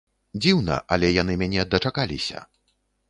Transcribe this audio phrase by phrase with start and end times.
[0.45, 2.39] Дзіўна, але яны мяне дачакаліся.